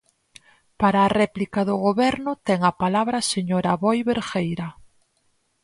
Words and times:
Para 0.79 0.99
a 1.03 1.13
réplica 1.21 1.59
do 1.69 1.75
Goberno 1.87 2.31
ten 2.47 2.59
a 2.69 2.73
palabra 2.83 3.15
a 3.19 3.27
señora 3.33 3.69
Aboi 3.73 3.99
Bergueira. 4.09 4.69